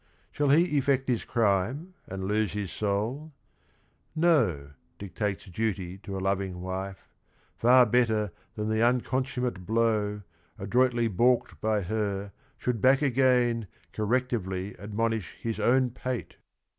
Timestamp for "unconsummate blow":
8.83-10.23